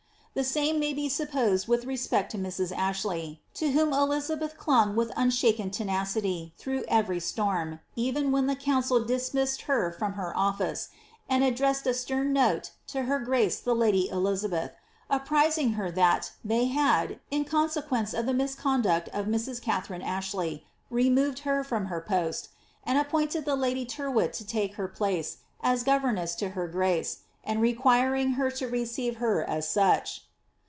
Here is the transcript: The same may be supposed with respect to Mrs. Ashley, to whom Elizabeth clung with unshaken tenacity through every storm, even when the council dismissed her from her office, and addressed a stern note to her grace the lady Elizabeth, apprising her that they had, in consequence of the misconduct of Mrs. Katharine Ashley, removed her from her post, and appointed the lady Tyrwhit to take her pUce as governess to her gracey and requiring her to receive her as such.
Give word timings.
The 0.33 0.45
same 0.45 0.79
may 0.79 0.93
be 0.93 1.09
supposed 1.09 1.67
with 1.67 1.83
respect 1.83 2.31
to 2.31 2.37
Mrs. 2.37 2.71
Ashley, 2.71 3.41
to 3.53 3.71
whom 3.73 3.91
Elizabeth 3.91 4.57
clung 4.57 4.95
with 4.95 5.11
unshaken 5.17 5.71
tenacity 5.71 6.53
through 6.57 6.85
every 6.87 7.19
storm, 7.19 7.81
even 7.97 8.31
when 8.31 8.47
the 8.47 8.55
council 8.55 9.03
dismissed 9.03 9.63
her 9.63 9.91
from 9.91 10.13
her 10.13 10.31
office, 10.37 10.87
and 11.27 11.43
addressed 11.43 11.85
a 11.85 11.93
stern 11.93 12.31
note 12.31 12.71
to 12.87 13.01
her 13.03 13.19
grace 13.19 13.59
the 13.59 13.75
lady 13.75 14.07
Elizabeth, 14.07 14.71
apprising 15.09 15.73
her 15.73 15.91
that 15.91 16.31
they 16.45 16.67
had, 16.67 17.19
in 17.29 17.43
consequence 17.43 18.13
of 18.13 18.25
the 18.25 18.33
misconduct 18.33 19.09
of 19.11 19.25
Mrs. 19.25 19.61
Katharine 19.61 20.01
Ashley, 20.01 20.65
removed 20.89 21.39
her 21.39 21.61
from 21.61 21.87
her 21.87 21.99
post, 21.99 22.47
and 22.85 22.97
appointed 22.97 23.43
the 23.43 23.57
lady 23.57 23.85
Tyrwhit 23.85 24.31
to 24.35 24.45
take 24.47 24.75
her 24.75 24.87
pUce 24.87 25.39
as 25.61 25.83
governess 25.83 26.35
to 26.35 26.51
her 26.51 26.69
gracey 26.69 27.17
and 27.43 27.59
requiring 27.59 28.33
her 28.33 28.51
to 28.51 28.67
receive 28.67 29.15
her 29.15 29.43
as 29.43 29.67
such. 29.67 30.27